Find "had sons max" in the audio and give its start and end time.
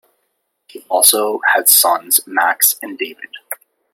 1.53-2.73